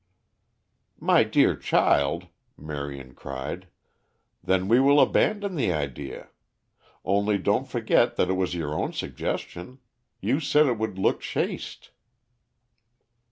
[0.99, 2.25] "My dear child,"
[2.57, 3.67] Marion cried,
[4.43, 6.29] "then we will abandon the idea.
[7.05, 9.77] Only don't forget that it was your own suggestion.
[10.19, 11.91] You said it would look chaste."